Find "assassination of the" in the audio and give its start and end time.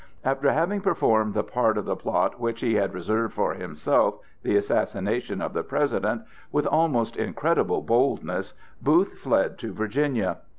4.57-5.61